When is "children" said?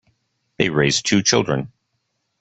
1.21-1.71